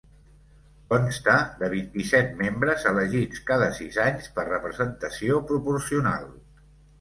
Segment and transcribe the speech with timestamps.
[0.93, 6.27] Consta de vint-i-set membres, elegits cada sis anys per representació proporcional.